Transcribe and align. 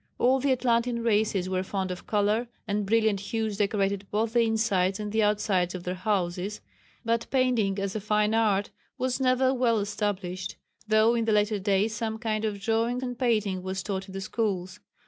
All 0.17 0.39
the 0.39 0.51
Atlantean 0.51 1.03
races 1.03 1.47
were 1.47 1.61
fond 1.61 1.91
of 1.91 2.07
colour, 2.07 2.47
and 2.67 2.87
brilliant 2.87 3.19
hues 3.19 3.57
decorated 3.57 4.07
both 4.09 4.33
the 4.33 4.39
insides 4.41 4.99
and 4.99 5.11
the 5.11 5.21
outsides 5.21 5.75
of 5.75 5.83
their 5.83 5.93
houses, 5.93 6.59
but 7.05 7.27
painting 7.29 7.77
as 7.77 7.95
a 7.95 7.99
fine 8.01 8.33
art 8.33 8.71
was 8.97 9.19
never 9.21 9.53
well 9.53 9.77
established, 9.77 10.55
though 10.87 11.13
in 11.13 11.25
the 11.25 11.31
later 11.31 11.59
days 11.59 11.93
some 11.93 12.17
kind 12.17 12.45
of 12.45 12.59
drawing 12.59 13.03
and 13.03 13.19
painting 13.19 13.61
was 13.61 13.83
taught 13.83 14.07
in 14.07 14.13
the 14.13 14.21
schools. 14.21 14.79